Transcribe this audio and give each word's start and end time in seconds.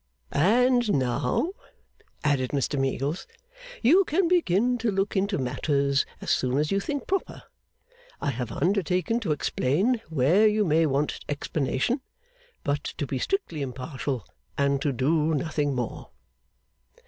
'And 0.31 0.93
now,' 0.95 1.51
added 2.23 2.49
Mr 2.49 2.79
Meagles, 2.79 3.27
'you 3.83 4.03
can 4.03 4.27
begin 4.27 4.79
to 4.79 4.89
look 4.89 5.15
into 5.15 5.37
matters 5.37 6.07
as 6.21 6.31
soon 6.31 6.57
as 6.57 6.71
you 6.71 6.79
think 6.79 7.05
proper. 7.05 7.43
I 8.19 8.31
have 8.31 8.51
undertaken 8.51 9.19
to 9.19 9.31
explain 9.31 10.01
where 10.09 10.47
you 10.47 10.65
may 10.65 10.87
want 10.87 11.19
explanation, 11.29 12.01
but 12.63 12.83
to 12.83 13.05
be 13.05 13.19
strictly 13.19 13.61
impartial, 13.61 14.25
and 14.57 14.81
to 14.81 14.91
do 14.91 15.35
nothing 15.35 15.75
more. 15.75 16.09